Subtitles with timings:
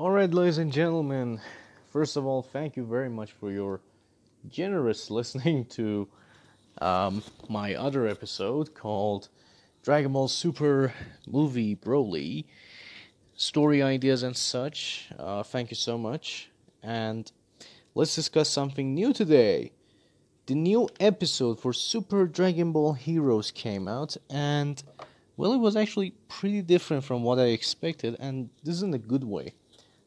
[0.00, 1.40] All right, ladies and gentlemen.
[1.90, 3.80] First of all, thank you very much for your
[4.48, 6.06] generous listening to
[6.80, 9.28] um, my other episode called
[9.82, 10.94] Dragon Ball Super
[11.26, 12.44] Movie Broly
[13.34, 15.08] Story Ideas and such.
[15.18, 16.48] Uh, thank you so much.
[16.80, 17.32] And
[17.96, 19.72] let's discuss something new today.
[20.46, 24.80] The new episode for Super Dragon Ball Heroes came out, and
[25.36, 28.98] well, it was actually pretty different from what I expected, and this is in a
[28.98, 29.54] good way.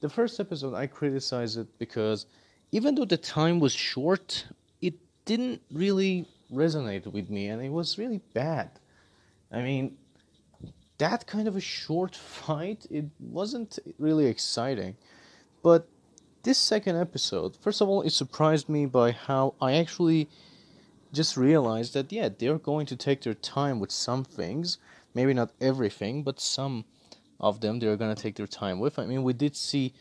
[0.00, 2.26] The first episode, I criticize it because
[2.70, 4.46] even though the time was short,
[4.80, 8.70] it didn't really resonate with me, and it was really bad.
[9.50, 9.96] I mean,
[10.98, 14.96] that kind of a short fight, it wasn't really exciting.
[15.62, 15.88] But
[16.42, 20.28] this second episode, first of all, it surprised me by how I actually
[21.12, 24.78] just realized that, yeah, they're going to take their time with some things.
[25.14, 26.84] Maybe not everything, but some
[27.40, 28.98] of them they're to take their time with.
[28.98, 29.94] I mean, we did see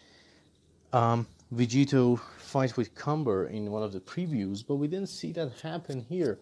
[0.93, 5.51] um, Vegito fight with Cumber in one of the previews, but we didn't see that
[5.61, 6.39] happen here.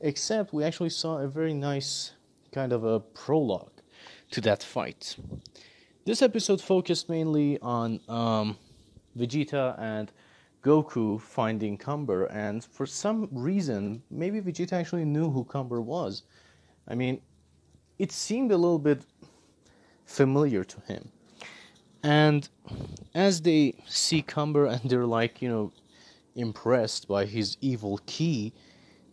[0.00, 2.12] Except we actually saw a very nice
[2.52, 3.72] kind of a prologue
[4.30, 5.16] to that fight.
[6.04, 8.56] This episode focused mainly on um,
[9.16, 10.10] Vegeta and
[10.62, 16.22] Goku finding Cumber, and for some reason, maybe Vegeta actually knew who Cumber was.
[16.88, 17.20] I mean,
[17.98, 19.02] it seemed a little bit
[20.10, 21.10] familiar to him.
[22.02, 22.48] And
[23.14, 25.72] as they see Cumber and they're like, you know,
[26.34, 28.52] impressed by his evil ki,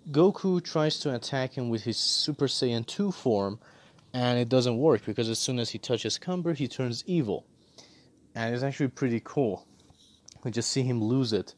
[0.09, 3.59] Goku tries to attack him with his Super Saiyan 2 form,
[4.13, 7.45] and it doesn't work because as soon as he touches Cumber, he turns evil.
[8.33, 9.67] And it's actually pretty cool.
[10.43, 11.53] We just see him lose it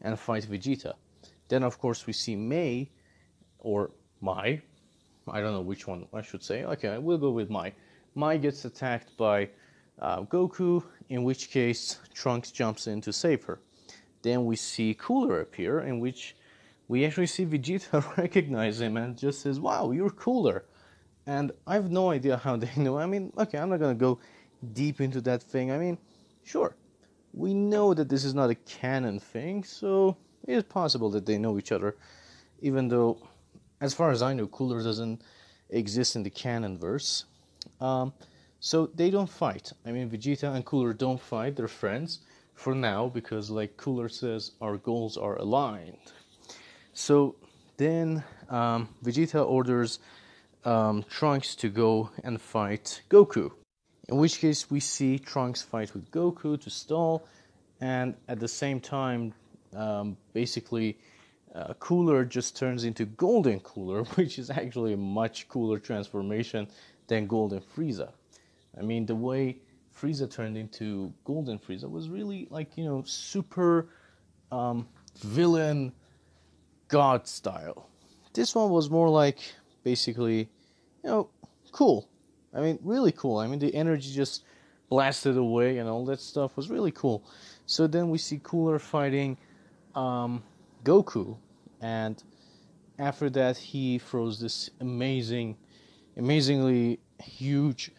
[0.00, 0.94] and fight Vegeta.
[1.48, 2.88] Then, of course, we see Mai,
[3.58, 4.60] or Mai.
[5.28, 6.64] I don't know which one I should say.
[6.64, 7.72] Okay, we'll go with Mai.
[8.14, 9.48] Mai gets attacked by
[10.00, 13.60] uh, Goku, in which case Trunks jumps in to save her.
[14.22, 16.36] Then we see Cooler appear, in which
[16.88, 20.64] we actually see Vegeta recognize him and just says, Wow, you're Cooler.
[21.26, 22.98] And I have no idea how they know.
[22.98, 24.18] I mean, okay, I'm not gonna go
[24.72, 25.70] deep into that thing.
[25.72, 25.98] I mean,
[26.44, 26.76] sure,
[27.32, 30.16] we know that this is not a canon thing, so
[30.46, 31.96] it is possible that they know each other,
[32.60, 33.18] even though,
[33.80, 35.22] as far as I know, Cooler doesn't
[35.70, 37.24] exist in the canon verse.
[37.82, 38.12] Um,
[38.60, 39.72] so they don't fight.
[39.84, 41.56] I mean, Vegeta and Cooler don't fight.
[41.56, 42.20] They're friends
[42.54, 46.12] for now because, like Cooler says, our goals are aligned.
[46.94, 47.34] So
[47.76, 49.98] then um, Vegeta orders
[50.64, 53.50] um, Trunks to go and fight Goku.
[54.08, 57.26] In which case, we see Trunks fight with Goku to stall,
[57.80, 59.34] and at the same time,
[59.74, 60.98] um, basically,
[61.54, 66.68] uh, Cooler just turns into Golden Cooler, which is actually a much cooler transformation
[67.06, 68.10] than Golden Frieza.
[68.78, 69.58] I mean, the way
[69.94, 73.88] Frieza turned into Golden Frieza was really like, you know, super
[74.50, 74.86] um,
[75.18, 75.92] villain
[76.88, 77.88] god style.
[78.32, 79.38] This one was more like
[79.84, 80.48] basically,
[81.02, 81.30] you know,
[81.72, 82.08] cool.
[82.54, 83.38] I mean, really cool.
[83.38, 84.44] I mean, the energy just
[84.88, 87.24] blasted away and all that stuff was really cool.
[87.66, 89.38] So then we see Cooler fighting
[89.94, 90.42] um,
[90.84, 91.36] Goku,
[91.80, 92.22] and
[92.98, 95.56] after that, he throws this amazing,
[96.16, 97.90] amazingly huge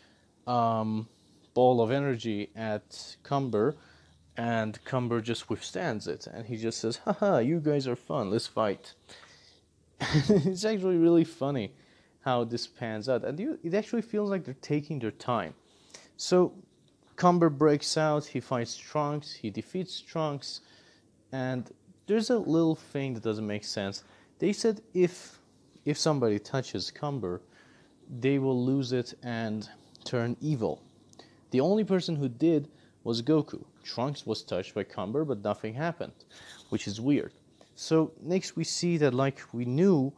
[0.47, 1.07] um,
[1.53, 3.75] ball of energy at Cumber,
[4.35, 8.31] and Cumber just withstands it, and he just says, "Haha, you guys are fun.
[8.31, 8.93] Let's fight."
[9.99, 11.73] it's actually really funny
[12.21, 15.53] how this pans out, and it actually feels like they're taking their time.
[16.17, 16.53] So,
[17.15, 18.25] Cumber breaks out.
[18.25, 19.33] He fights Trunks.
[19.33, 20.61] He defeats Trunks,
[21.31, 21.71] and
[22.07, 24.03] there's a little thing that doesn't make sense.
[24.39, 25.39] They said if
[25.85, 27.41] if somebody touches Cumber,
[28.19, 29.69] they will lose it and
[30.03, 30.81] turn evil.
[31.51, 32.69] The only person who did
[33.03, 33.63] was Goku.
[33.83, 36.13] Trunks was touched by Cumber, but nothing happened,
[36.69, 37.33] which is weird.
[37.75, 40.13] So next we see that like we knew,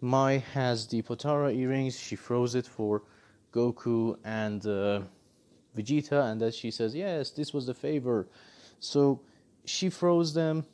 [0.00, 1.98] Mai has the Potara earrings.
[1.98, 3.02] She froze it for
[3.52, 5.00] Goku and uh,
[5.76, 8.28] Vegeta, and that she says, "Yes, this was the favor."
[8.80, 9.20] So
[9.64, 10.66] she froze them,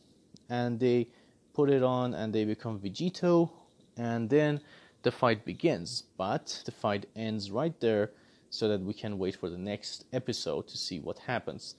[0.48, 1.08] and they
[1.54, 3.50] put it on, and they become Vegito,
[3.96, 4.60] and then
[5.02, 6.04] the fight begins.
[6.16, 8.10] But the fight ends right there
[8.50, 11.74] so that we can wait for the next episode to see what happens.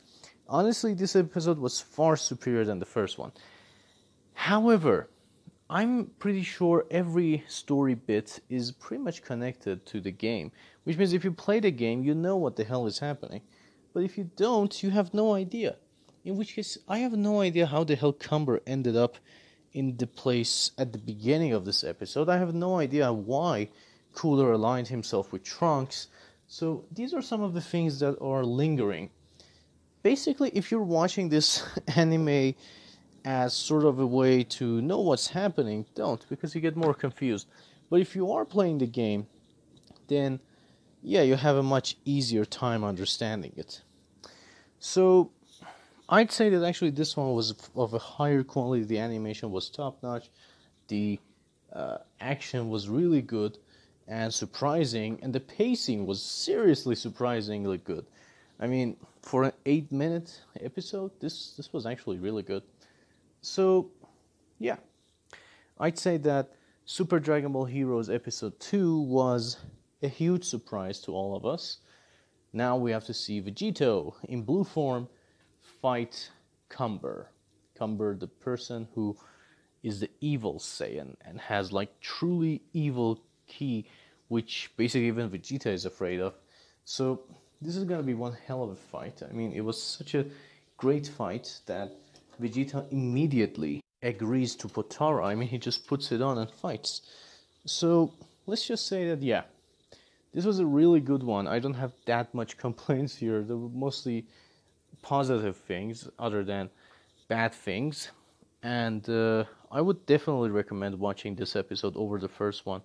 [0.48, 3.32] Honestly, this episode was far superior than the first one.
[4.34, 5.10] However,
[5.70, 10.52] I'm pretty sure every story bit is pretty much connected to the game,
[10.84, 13.42] which means if you play the game, you know what the hell is happening.
[13.94, 15.78] But if you don't, you have no idea.
[16.26, 19.18] In which case, I have no idea how the hell Cumber ended up
[19.74, 22.30] in the place at the beginning of this episode.
[22.30, 23.70] I have no idea why
[24.14, 26.08] Cooler aligned himself with Trunks
[26.54, 29.10] so these are some of the things that are lingering.
[30.04, 31.64] basically, if you're watching this
[31.96, 32.54] anime
[33.26, 37.48] as sort of a way to know what's happening, don't because you get more confused.
[37.90, 39.26] But if you are playing the game,
[40.08, 40.42] then
[41.02, 43.82] yeah, you have a much easier time understanding it.
[44.78, 45.32] So
[46.10, 48.84] I'd say that actually this one was of a higher quality.
[48.84, 50.30] The animation was top notch.
[50.88, 51.20] The
[51.72, 53.58] uh, action was really good
[54.08, 58.06] and surprising, and the pacing was seriously surprisingly good.
[58.60, 62.64] I mean, for an eight-minute episode, this this was actually really good.
[63.42, 63.90] So,
[64.60, 64.76] yeah,
[65.80, 66.52] I'd say that
[66.86, 69.58] Super Dragon Ball Heroes episode two was
[70.02, 71.78] a huge surprise to all of us.
[72.52, 75.08] Now we have to see Vegito in blue form
[75.84, 76.30] fight
[76.70, 77.30] Cumber.
[77.78, 79.18] Cumber, the person who
[79.84, 83.86] is the evil Saiyan and has like truly evil ki,
[84.30, 86.36] which basically even Vegeta is afraid of.
[86.86, 87.24] So
[87.62, 89.22] this is gonna be one hell of a fight.
[89.30, 90.26] I mean, it was such a
[90.78, 91.92] great fight that
[92.42, 95.26] Vegeta immediately agrees to Potara.
[95.26, 97.02] I mean, he just puts it on and fights.
[97.66, 98.14] So
[98.46, 99.44] let's just say that yeah,
[100.34, 101.46] this was a really good one.
[101.46, 103.44] I don't have that much complaints here.
[103.44, 104.26] There were mostly
[105.04, 106.72] positive things other than
[107.28, 108.10] bad things.
[108.64, 112.82] And uh, I would definitely recommend watching this episode over the first one.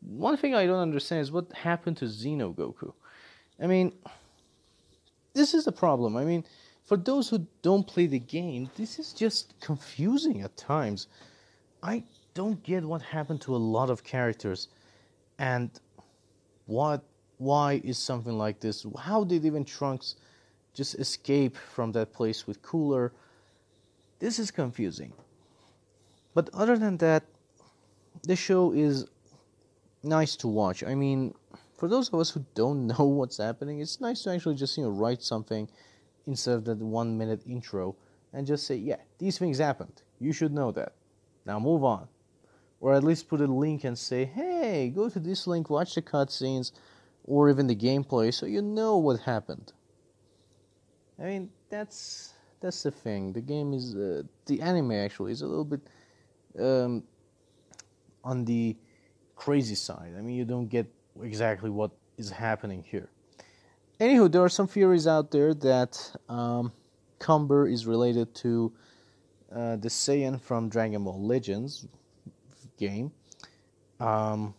[0.00, 2.92] One thing I don't understand is what happened to Xeno Goku.
[3.60, 3.92] I mean,
[5.34, 6.16] this is the problem.
[6.16, 6.44] I mean,
[6.84, 11.08] for those who don't play the game, this is just confusing at times.
[11.82, 14.68] I don't get what happened to a lot of characters
[15.38, 15.70] and
[16.66, 17.02] what
[17.38, 18.84] why is something like this?
[18.98, 20.16] How did even Trunks
[20.78, 23.12] just escape from that place with Cooler?
[24.20, 25.12] This is confusing.
[26.34, 27.24] But other than that,
[28.22, 29.06] the show is
[30.04, 30.84] nice to watch.
[30.84, 31.34] I mean,
[31.76, 34.84] for those of us who don't know what's happening, it's nice to actually just you
[34.84, 35.68] know write something
[36.28, 37.96] instead of that one minute intro
[38.32, 40.02] and just say, yeah, these things happened.
[40.20, 40.92] You should know that.
[41.44, 42.06] Now move on.
[42.80, 46.02] Or at least put a link and say, hey, go to this link, watch the
[46.02, 46.70] cutscenes,
[47.24, 49.72] or even the gameplay so you know what happened.
[51.20, 53.32] I mean, that's that's the thing.
[53.32, 55.80] The game is uh, the anime actually is a little bit
[56.58, 57.02] um,
[58.24, 58.76] on the
[59.36, 60.14] crazy side.
[60.16, 60.86] I mean, you don't get
[61.22, 63.08] exactly what is happening here.
[64.00, 66.72] Anywho, there are some theories out there that um,
[67.18, 68.72] Cumber is related to
[69.52, 71.86] uh, the Saiyan from Dragon Ball Legends
[72.78, 73.10] game,
[73.98, 74.54] um,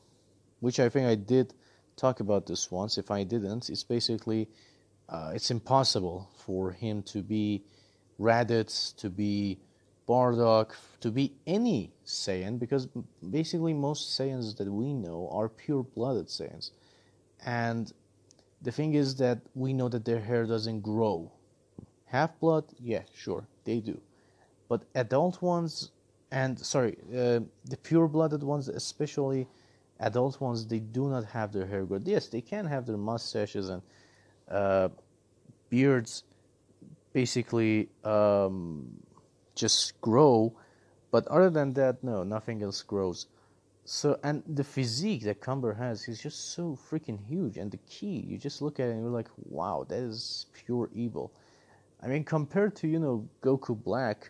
[0.60, 1.54] which I think I did
[1.96, 2.98] talk about this once.
[2.98, 4.50] If I didn't, it's basically
[5.10, 7.64] uh, it's impossible for him to be
[8.20, 9.60] Raditz, to be
[10.08, 10.72] Bardock,
[11.02, 12.88] to be any Saiyan, because
[13.30, 16.72] basically most Saiyans that we know are pure-blooded Saiyans,
[17.46, 17.92] and
[18.62, 21.32] the thing is that we know that their hair doesn't grow.
[22.06, 24.02] Half blood, yeah, sure, they do.
[24.68, 25.92] But adult ones,
[26.32, 29.48] and sorry, uh, the pure blooded ones, especially
[30.00, 32.00] adult ones, they do not have their hair grow.
[32.04, 33.82] Yes, they can have their mustaches and
[35.70, 36.24] beards
[37.14, 38.88] basically um,
[39.56, 40.54] just grow,
[41.12, 43.28] but other than that, no, nothing else grows.
[43.86, 47.58] So and the physique that Cumber has, he's just so freaking huge.
[47.58, 50.90] And the ki, you just look at it and you're like, wow, that is pure
[50.94, 51.32] evil.
[52.02, 54.30] I mean, compared to you know Goku Black,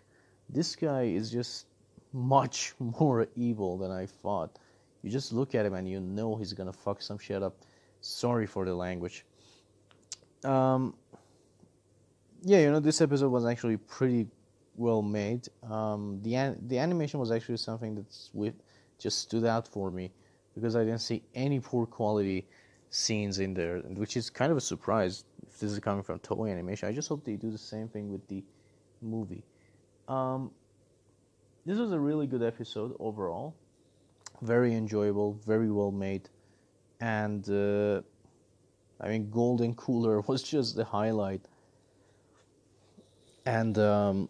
[0.49, 1.67] this guy is just
[2.13, 4.57] much more evil than I thought.
[5.03, 7.57] You just look at him and you know he's gonna fuck some shit up.
[8.01, 9.25] Sorry for the language.
[10.43, 10.95] Um,
[12.43, 14.27] yeah, you know this episode was actually pretty
[14.75, 15.47] well made.
[15.69, 18.31] Um, the an- the animation was actually something that's
[18.97, 20.11] just stood out for me
[20.55, 22.47] because I didn't see any poor quality
[22.89, 26.51] scenes in there, which is kind of a surprise if this is coming from Toei
[26.51, 26.89] Animation.
[26.89, 28.43] I just hope they do the same thing with the
[29.01, 29.43] movie.
[30.07, 30.51] Um,
[31.65, 33.55] this was a really good episode overall,
[34.41, 36.29] very enjoyable, very well made,
[36.99, 38.01] and uh,
[39.01, 41.41] I mean Golden Cooler was just the highlight.
[43.45, 44.29] And um,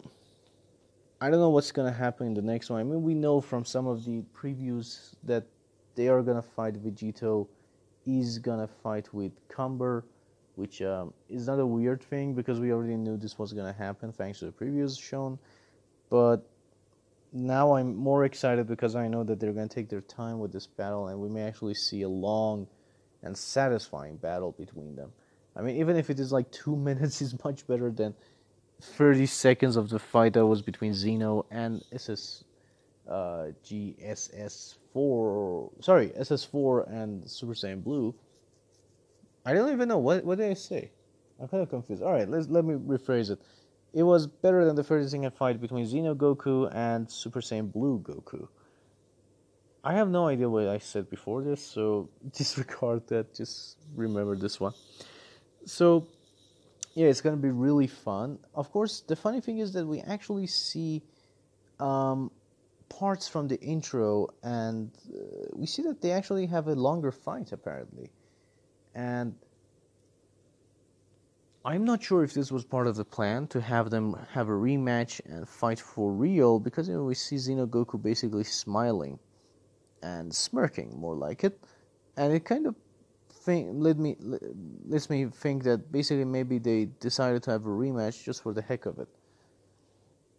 [1.19, 2.79] I don't know what's gonna happen in the next one.
[2.79, 5.45] I mean, we know from some of the previews that
[5.95, 7.47] they are gonna fight Vegito,
[8.05, 10.05] is gonna fight with Cumber,
[10.55, 14.11] which um, is not a weird thing because we already knew this was gonna happen
[14.11, 15.37] thanks to the previews shown.
[16.09, 16.47] But
[17.33, 20.67] now I'm more excited because I know that they're gonna take their time with this
[20.67, 22.67] battle, and we may actually see a long
[23.23, 25.11] and satisfying battle between them.
[25.55, 28.15] I mean, even if it is like two minutes, is much better than
[28.81, 32.45] 30 seconds of the fight that was between Xeno and SS
[33.09, 35.83] uh, GSS4.
[35.83, 38.15] Sorry, SS4 and Super Saiyan Blue.
[39.45, 40.91] I don't even know what what did I say.
[41.39, 42.03] I'm kind of confused.
[42.03, 43.39] All right, let's let me rephrase it.
[43.93, 47.99] It was better than the first second fight between Xeno Goku and Super Saiyan Blue
[47.99, 48.47] Goku.
[49.83, 53.33] I have no idea what I said before this, so disregard that.
[53.33, 54.73] Just remember this one.
[55.65, 56.07] So,
[56.95, 58.39] yeah, it's gonna be really fun.
[58.53, 61.01] Of course, the funny thing is that we actually see
[61.79, 62.31] um,
[62.89, 67.51] parts from the intro, and uh, we see that they actually have a longer fight
[67.51, 68.11] apparently,
[68.95, 69.35] and.
[71.65, 74.53] I'm not sure if this was part of the plan to have them have a
[74.53, 79.19] rematch and fight for real because you know we see Xeno Goku basically smiling
[80.01, 81.59] and smirking, more like it,
[82.17, 82.75] and it kind of
[83.31, 84.15] think, led me
[84.87, 88.61] lets me think that basically maybe they decided to have a rematch just for the
[88.61, 89.07] heck of it.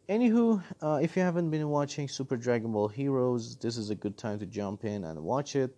[0.08, 4.16] Anywho, uh, if you haven't been watching Super Dragon Ball Heroes, this is a good
[4.16, 5.72] time to jump in and watch it.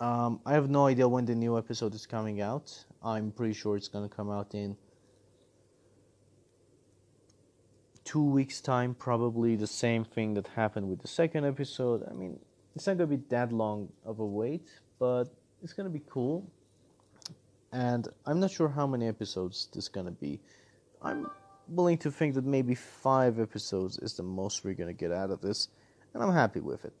[0.00, 2.84] Um, I have no idea when the new episode is coming out.
[3.02, 4.76] I'm pretty sure it's gonna come out in
[8.08, 12.02] two weeks' time, probably the same thing that happened with the second episode.
[12.10, 12.40] I mean,
[12.74, 14.66] it's not gonna be that long of a wait,
[14.98, 15.24] but
[15.62, 16.50] it's gonna be cool.
[17.70, 20.40] And I'm not sure how many episodes this gonna be.
[21.02, 21.26] I'm
[21.68, 25.42] willing to think that maybe five episodes is the most we're gonna get out of
[25.42, 25.68] this,
[26.14, 26.94] and I'm happy with it.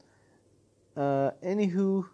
[0.94, 2.06] Uh, anywho,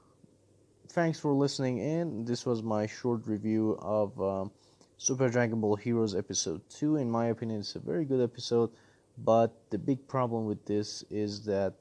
[0.91, 2.25] thanks for listening in.
[2.25, 4.53] This was my short review of um,
[5.05, 6.97] Super Dragon Ball Heroes episode 2.
[6.97, 8.71] In my opinion, it's a very good episode.
[9.19, 11.75] But the big problem with this is that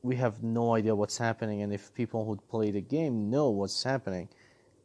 [0.00, 3.82] we have no idea what's happening, and if people who play the game know what's
[3.82, 4.30] happening,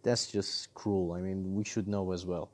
[0.04, 1.14] that's just cruel.
[1.14, 2.52] I mean, we should know as well,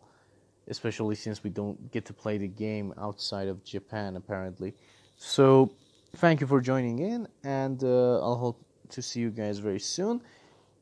[0.67, 4.75] especially since we don't get to play the game outside of Japan, apparently.
[5.17, 5.73] So,
[6.17, 10.21] thank you for joining in, and uh, I'll hope to see you guys very soon.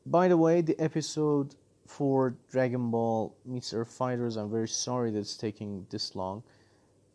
[0.04, 1.54] By the way, the episode
[1.88, 6.42] for Dragon Ball meets Earth Fighters, I'm very sorry that it's taking this long.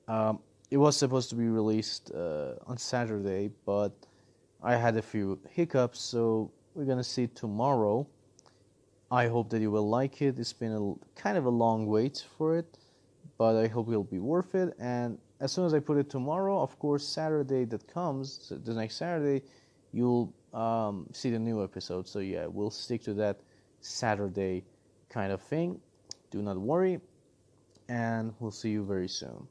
[0.07, 0.39] Um,
[0.71, 3.93] it was supposed to be released uh, on Saturday, but
[4.63, 8.07] I had a few hiccups, so we're gonna see tomorrow.
[9.11, 10.39] I hope that you will like it.
[10.39, 12.79] It's been a kind of a long wait for it,
[13.37, 14.73] but I hope it'll be worth it.
[14.79, 18.95] And as soon as I put it tomorrow, of course, Saturday that comes, the next
[18.95, 19.45] Saturday,
[19.91, 22.07] you'll um, see the new episode.
[22.07, 23.39] So yeah, we'll stick to that
[23.83, 24.63] Saturday
[25.09, 25.79] kind of thing.
[26.31, 26.99] Do not worry,
[27.89, 29.47] and we'll see you very soon.